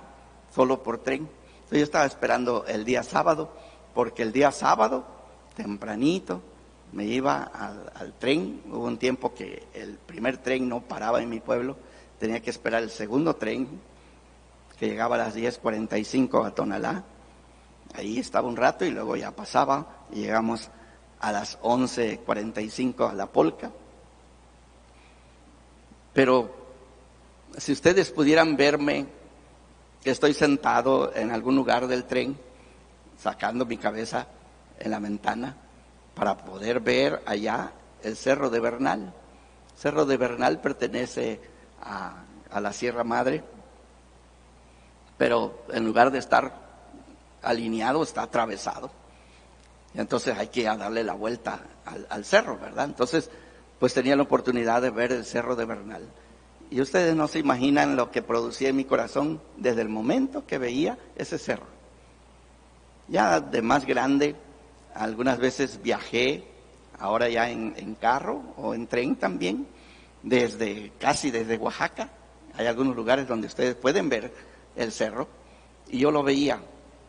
[0.53, 1.29] solo por tren.
[1.55, 3.51] Entonces yo estaba esperando el día sábado,
[3.93, 5.05] porque el día sábado,
[5.55, 6.41] tempranito,
[6.91, 8.61] me iba al, tren.
[8.67, 11.77] Hubo un tiempo que el primer tren no paraba en mi pueblo,
[12.19, 13.67] tenía que esperar el segundo tren,
[14.79, 17.03] que llegaba a las 10.45 a Tonalá.
[17.93, 20.69] Ahí estaba un rato y luego ya pasaba y llegamos
[21.19, 23.71] a las 11.45 a La Polca.
[26.13, 26.55] Pero
[27.57, 29.07] si ustedes pudieran verme
[30.03, 32.37] estoy sentado en algún lugar del tren,
[33.17, 34.27] sacando mi cabeza
[34.79, 35.66] en la ventana
[36.17, 39.13] para poder ver allá el Cerro de Bernal.
[39.75, 41.39] Cerro de Bernal pertenece
[41.79, 42.23] a,
[42.59, 43.43] la Sierra Madre,
[45.15, 46.51] pero en lugar de estar
[47.43, 48.89] alineado, está atravesado.
[49.93, 52.85] Entonces hay que darle la vuelta al, al cerro, ¿verdad?
[52.85, 53.29] Entonces,
[53.79, 56.09] pues tenía la oportunidad de ver el Cerro de Bernal.
[56.71, 60.57] Y ustedes no se imaginan lo que producía en mi corazón desde el momento que
[60.57, 61.67] veía ese cerro.
[63.07, 64.35] Ya de más grande,
[64.97, 66.43] algunas veces viajé,
[66.99, 69.67] ahora ya en, carro o en tren también,
[70.23, 72.09] desde casi desde Oaxaca.
[72.55, 74.33] Hay algunos lugares donde ustedes pueden ver
[74.75, 75.27] el cerro.
[75.89, 76.59] Y yo lo veía,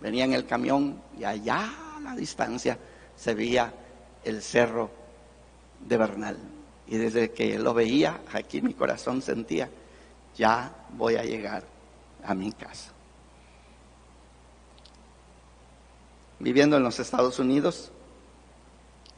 [0.00, 2.78] venía en el camión y allá a la distancia
[3.16, 3.72] se veía
[4.24, 4.90] el cerro
[5.80, 6.38] de Bernal.
[6.86, 9.68] Y desde que lo veía, aquí mi corazón sentía,
[10.36, 11.64] ya voy a llegar
[12.24, 12.92] a mi casa.
[16.38, 17.90] Viviendo en los Estados Unidos,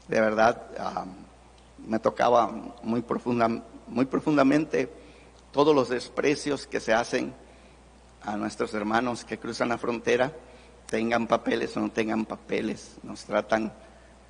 [0.07, 1.05] de verdad
[1.85, 2.51] me tocaba
[2.83, 3.47] muy, profunda,
[3.87, 4.91] muy profundamente
[5.51, 7.33] todos los desprecios que se hacen
[8.23, 10.31] a nuestros hermanos que cruzan la frontera,
[10.87, 13.73] tengan papeles o no tengan papeles, nos tratan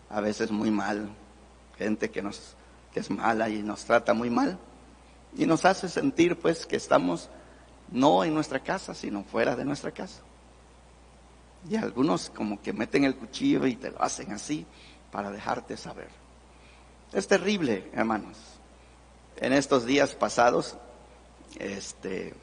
[0.09, 1.09] a veces muy mal,
[1.77, 2.55] gente que nos
[2.93, 4.57] que es mala y nos trata muy mal.
[5.35, 7.29] Y nos hace sentir pues que estamos
[7.89, 10.21] no en nuestra casa, sino fuera de nuestra casa.
[11.69, 14.65] Y algunos como que meten el cuchillo y te lo hacen así
[15.11, 16.09] para dejarte saber.
[17.13, 18.37] Es terrible, hermanos.
[19.37, 20.77] En estos días pasados,
[21.59, 22.33] este,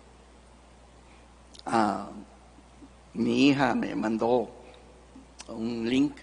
[3.15, 4.51] mi hija me mandó
[5.49, 6.17] un link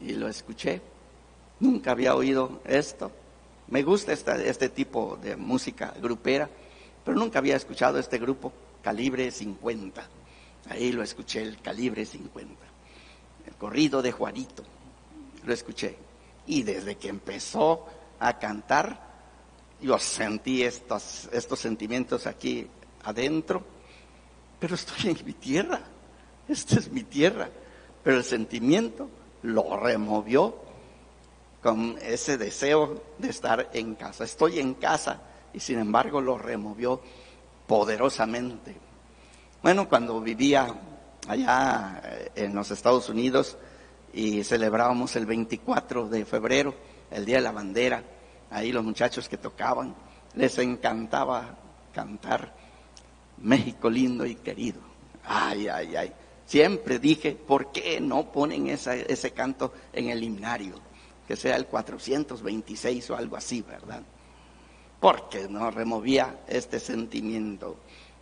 [0.00, 0.80] y lo escuché.
[1.60, 3.10] Nunca había oído esto.
[3.68, 6.48] Me gusta este tipo de música grupera,
[7.04, 8.52] pero nunca había escuchado este grupo,
[8.82, 10.08] Calibre 50.
[10.68, 12.54] Ahí lo escuché, el Calibre 50.
[13.46, 14.64] El corrido de Juanito,
[15.44, 15.96] lo escuché.
[16.46, 17.86] Y desde que empezó
[18.18, 19.06] a cantar,
[19.80, 22.66] yo sentí estos, estos sentimientos aquí
[23.04, 23.64] adentro,
[24.58, 25.80] pero estoy en mi tierra,
[26.48, 27.48] esta es mi tierra,
[28.02, 29.08] pero el sentimiento
[29.42, 30.56] lo removió
[31.62, 34.24] con ese deseo de estar en casa.
[34.24, 35.20] Estoy en casa
[35.52, 37.00] y sin embargo lo removió
[37.66, 38.85] poderosamente.
[39.62, 40.66] Bueno, cuando vivía
[41.28, 43.56] allá eh, en los Estados Unidos
[44.12, 46.74] y celebrábamos el 24 de febrero,
[47.10, 48.02] el Día de la Bandera,
[48.50, 49.94] ahí los muchachos que tocaban,
[50.34, 51.56] les encantaba
[51.92, 52.54] cantar
[53.38, 54.80] México lindo y querido.
[55.24, 56.12] Ay, ay, ay.
[56.46, 60.86] Siempre dije, ¿por qué no ponen ese canto en el himnario?
[61.26, 64.02] que sea el 426 o algo así, ¿verdad?
[65.00, 67.76] Porque no removía este sentimiento.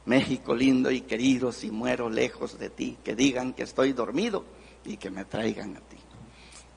[0.07, 4.45] México lindo y querido, si muero lejos de ti, que digan que estoy dormido
[4.85, 5.97] y que me traigan a ti.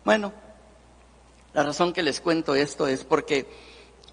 [0.05, 0.31] Bueno,
[1.53, 3.47] la razón que les cuento esto es porque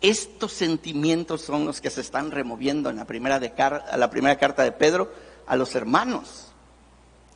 [0.01, 3.53] estos sentimientos son los que se están removiendo en la primera, de
[3.97, 5.13] la primera carta de Pedro
[5.47, 6.49] a los hermanos,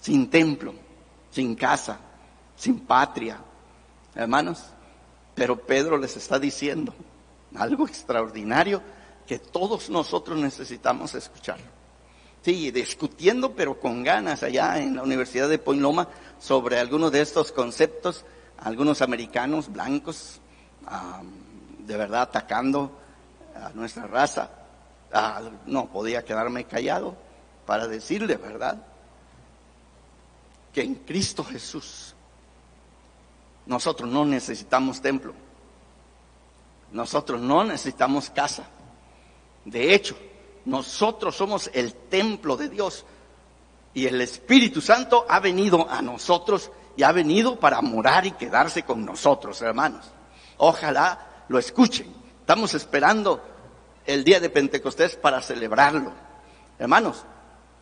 [0.01, 0.74] sin templo,
[1.31, 2.01] sin casa,
[2.57, 3.39] sin patria,
[4.14, 4.64] hermanos.
[5.35, 6.93] Pero Pedro les está diciendo
[7.55, 8.83] algo extraordinario
[9.29, 11.59] que todos nosotros necesitamos escuchar.
[12.43, 16.09] Sí, discutiendo, pero con ganas allá en la Universidad de Poinoma
[16.39, 18.24] sobre algunos de estos conceptos,
[18.57, 20.41] algunos americanos blancos
[21.81, 22.91] de verdad atacando
[23.55, 24.51] a nuestra raza,
[25.12, 27.14] ah, no podía quedarme callado
[27.66, 28.83] para decirle, ¿verdad?
[30.72, 32.14] Que en Cristo Jesús
[33.66, 35.35] nosotros no necesitamos templo,
[36.93, 38.64] nosotros no necesitamos casa.
[39.70, 40.16] De hecho,
[40.64, 43.04] nosotros somos el templo de Dios
[43.94, 48.82] y el Espíritu Santo ha venido a nosotros y ha venido para morar y quedarse
[48.82, 50.06] con nosotros, hermanos.
[50.56, 52.12] Ojalá lo escuchen.
[52.40, 53.42] Estamos esperando
[54.06, 56.12] el día de Pentecostés para celebrarlo.
[56.78, 57.24] Hermanos,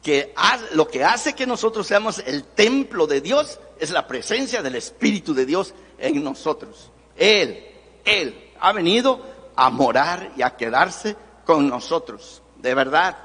[0.02, 0.34] que
[0.72, 5.34] lo que hace que nosotros seamos el templo de Dios es la presencia del Espíritu
[5.34, 6.90] de Dios en nosotros.
[7.16, 7.64] Él,
[8.04, 9.20] Él ha venido
[9.54, 11.16] a morar y a quedarse
[11.46, 13.16] con nosotros, de verdad.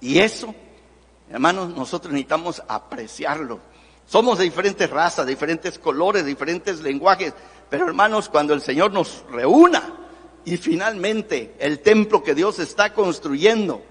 [0.00, 0.54] Y eso,
[1.30, 3.60] hermanos, nosotros necesitamos apreciarlo.
[4.06, 7.34] Somos de diferentes razas, diferentes colores, diferentes lenguajes,
[7.68, 9.82] pero hermanos, cuando el Señor nos reúna
[10.44, 13.82] y finalmente el templo que Dios está construyendo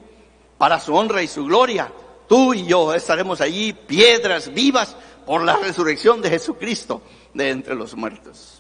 [0.57, 1.93] para su honra y su gloria,
[2.27, 4.95] tú y yo estaremos allí piedras vivas
[5.27, 7.03] por la resurrección de Jesucristo
[7.35, 8.56] de entre los muertos.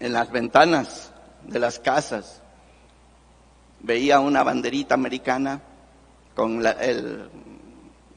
[0.00, 1.12] En las ventanas
[1.44, 2.42] de las casas
[3.80, 5.60] veía una banderita americana
[6.34, 6.76] con la,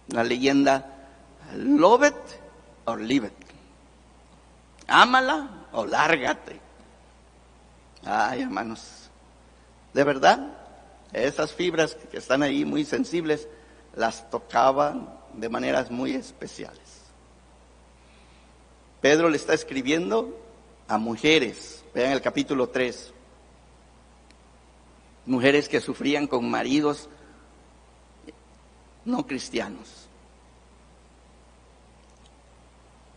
[0.07, 0.91] la leyenda
[1.55, 2.39] Love it
[2.85, 3.33] or leave it.
[4.87, 6.59] Ámala o lárgate.
[8.05, 9.09] Ay, hermanos,
[9.93, 10.39] de verdad,
[11.13, 13.47] esas fibras que están ahí muy sensibles,
[13.95, 17.01] las tocaban de maneras muy especiales.
[19.01, 20.37] Pedro le está escribiendo
[20.91, 23.13] a mujeres, vean el capítulo 3,
[25.25, 27.07] mujeres que sufrían con maridos
[29.05, 30.09] no cristianos,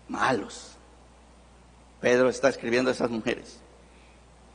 [0.08, 0.76] malos.
[2.00, 3.58] Pedro está escribiendo a esas mujeres.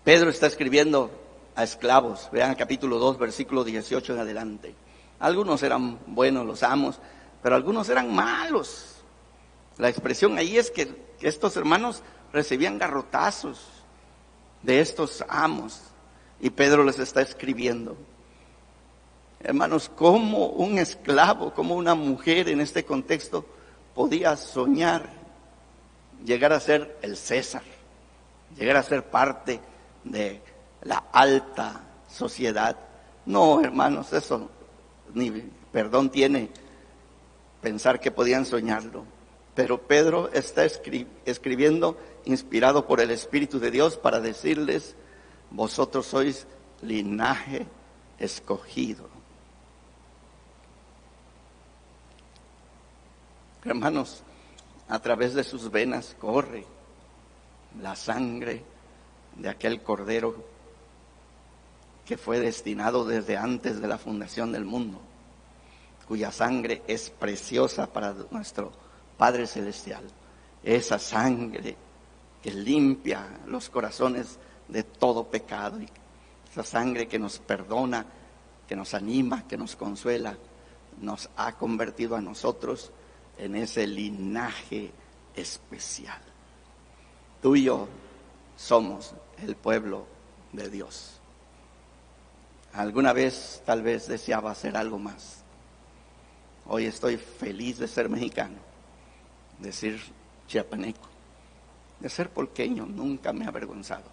[0.05, 1.11] Pedro está escribiendo
[1.57, 2.29] a esclavos.
[2.31, 4.75] Vean el capítulo 2, versículo 18 en adelante.
[5.19, 7.01] Algunos eran buenos, los amos,
[7.43, 8.95] pero algunos eran malos.
[9.77, 12.01] La expresión ahí es que, estos hermanos
[12.31, 13.65] recibían garrotazos
[14.63, 15.81] de estos amos.
[16.39, 17.97] Y Pedro les está escribiendo.
[19.41, 23.45] Hermanos, ¿cómo un esclavo, como una mujer en este contexto
[23.95, 25.09] podía soñar
[26.25, 27.63] llegar a ser el César,
[28.57, 29.59] llegar a ser parte
[30.03, 30.41] de
[30.83, 32.77] la alta sociedad?
[33.25, 34.49] No, hermanos, eso
[35.13, 35.31] ni
[35.71, 36.49] perdón tiene
[37.61, 39.05] pensar que podían soñarlo.
[39.55, 44.95] Pero Pedro está escribiendo inspirado por el Espíritu de Dios para decirles,
[45.51, 46.47] vosotros sois
[46.81, 47.65] linaje
[48.17, 49.07] escogido.
[53.63, 54.23] Hermanos,
[54.87, 56.65] a través de sus venas corre
[57.81, 58.63] la sangre
[59.35, 60.35] de aquel cordero
[62.05, 64.99] que fue destinado desde antes de la fundación del mundo,
[66.07, 68.71] cuya sangre es preciosa para nuestro
[69.17, 70.03] Padre Celestial.
[70.63, 71.75] Esa sangre
[72.41, 75.79] que limpia los corazones de todo pecado,
[76.51, 78.05] esa sangre que nos perdona,
[78.67, 80.37] que nos anima, que nos consuela,
[81.01, 82.91] nos ha convertido a nosotros
[83.37, 84.91] en ese linaje
[85.35, 86.21] especial.
[87.41, 87.87] Tú y yo
[88.57, 90.05] somos el pueblo
[90.51, 91.19] de Dios.
[92.73, 95.43] Alguna vez tal vez deseaba hacer algo más.
[96.67, 98.57] Hoy estoy feliz de ser mexicano,
[99.57, 99.99] de ser
[100.47, 101.08] chiapaneco,
[101.99, 104.05] de ser porqueño, nunca me ha avergonzado.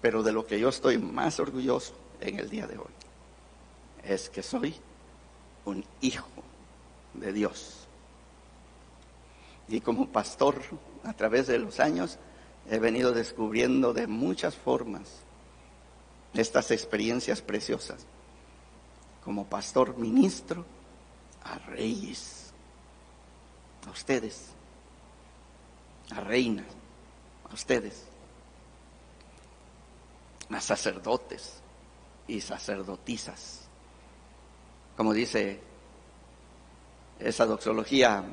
[0.00, 2.92] Pero de lo que yo estoy más orgulloso en el día de hoy
[4.02, 4.74] es que soy
[5.64, 6.28] un hijo
[7.14, 7.86] de Dios.
[9.68, 10.60] Y como pastor,
[11.04, 12.18] a través de los años,
[12.68, 15.20] he venido descubriendo de muchas formas
[16.34, 18.06] estas experiencias preciosas
[19.24, 20.64] como pastor ministro
[21.44, 22.52] a reyes,
[23.86, 24.48] a ustedes,
[26.16, 26.66] a reinas,
[27.50, 28.04] a ustedes,
[30.50, 31.60] a sacerdotes
[32.28, 33.62] y sacerdotisas.
[34.96, 35.60] Como dice
[37.18, 38.24] esa doxología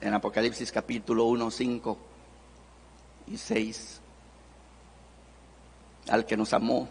[0.00, 1.98] en Apocalipsis capítulo 1, 5
[3.28, 4.00] y 6,
[6.08, 6.88] al que nos amó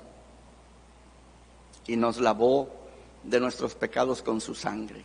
[1.86, 2.70] y nos lavó
[3.24, 5.04] de nuestros pecados con su sangre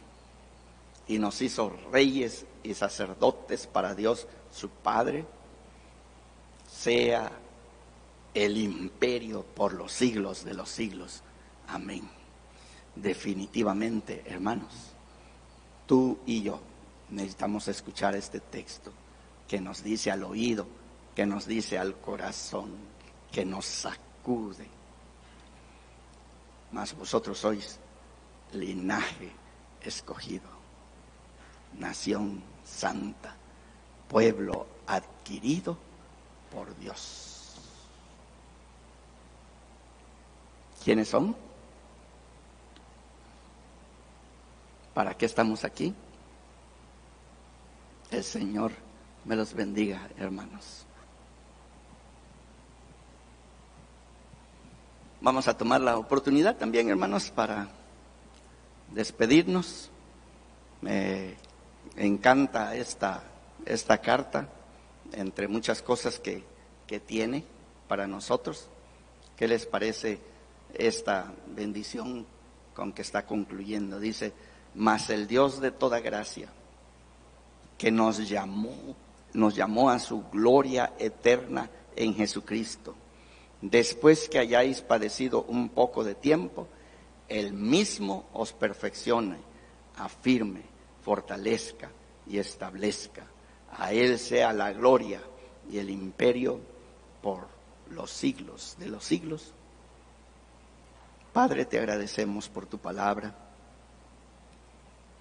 [1.06, 5.26] y nos hizo reyes y sacerdotes para Dios su Padre,
[6.66, 7.30] sea
[8.32, 11.22] el imperio por los siglos de los siglos.
[11.68, 12.08] Amén.
[12.96, 14.72] Definitivamente, hermanos,
[15.86, 16.60] tú y yo
[17.10, 18.92] necesitamos escuchar este texto
[19.48, 20.66] que nos dice al oído,
[21.14, 22.72] que nos dice al corazón,
[23.30, 24.66] que nos sacude.
[26.72, 27.78] Mas vosotros sois
[28.52, 29.30] linaje
[29.80, 30.48] escogido,
[31.78, 33.34] nación santa,
[34.08, 35.76] pueblo adquirido
[36.50, 37.54] por Dios.
[40.84, 41.34] ¿Quiénes son?
[44.92, 45.94] ¿Para qué estamos aquí?
[48.10, 48.72] El Señor
[49.24, 50.86] me los bendiga, hermanos.
[55.20, 57.68] Vamos a tomar la oportunidad también, hermanos, para
[58.92, 59.90] despedirnos.
[60.82, 61.34] Me
[61.96, 63.22] encanta esta,
[63.64, 64.48] esta carta,
[65.12, 66.44] entre muchas cosas que,
[66.86, 67.44] que tiene
[67.88, 68.68] para nosotros.
[69.36, 70.18] ¿Qué les parece
[70.74, 72.26] esta bendición
[72.74, 74.00] con que está concluyendo?
[74.00, 74.32] Dice,
[74.74, 76.48] mas el Dios de toda gracia,
[77.78, 78.96] que nos llamó,
[79.32, 82.94] nos llamó a su gloria eterna en Jesucristo.
[83.60, 86.68] Después que hayáis padecido un poco de tiempo,
[87.28, 89.38] el mismo os perfeccione,
[89.96, 90.73] afirme,
[91.04, 91.90] fortalezca
[92.26, 93.26] y establezca.
[93.76, 95.20] A Él sea la gloria
[95.70, 96.60] y el imperio
[97.22, 97.46] por
[97.90, 99.52] los siglos de los siglos.
[101.32, 103.34] Padre, te agradecemos por tu palabra.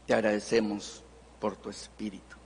[0.07, 1.03] Te agradecemos
[1.39, 2.37] por tu espíritu.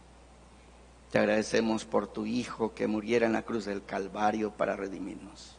[1.12, 5.56] Te agradecemos por tu Hijo que muriera en la cruz del Calvario para redimirnos.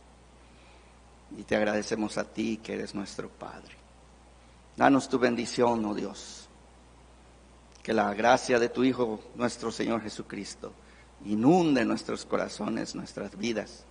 [1.37, 3.77] Y te agradecemos a ti que eres nuestro Padre.
[4.77, 6.48] Danos tu bendición, oh Dios.
[7.83, 10.73] Que la gracia de tu Hijo, nuestro Señor Jesucristo,
[11.25, 13.85] inunde nuestros corazones, nuestras vidas,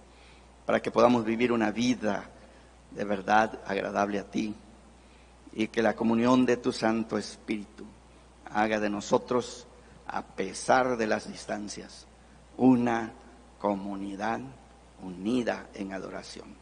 [0.66, 2.30] para que podamos vivir una vida
[2.92, 4.56] de verdad agradable a ti
[5.54, 7.86] y que la comunión de tu Santo Espíritu
[8.52, 9.68] haga de nosotros,
[10.08, 12.06] a pesar de las distancias,
[12.58, 13.12] una
[13.60, 14.40] comunidad
[15.02, 16.56] unida en adoración.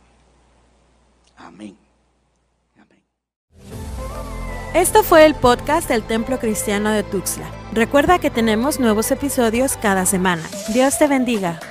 [1.37, 1.84] Amén.
[4.75, 7.49] Esto fue el podcast del Templo Cristiano de Tuxtla.
[7.71, 10.43] Recuerda que tenemos nuevos episodios cada semana.
[10.73, 11.61] Dios te bendiga.